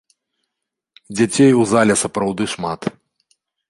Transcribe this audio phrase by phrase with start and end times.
[1.17, 2.81] Дзяцей у зале сапраўды шмат.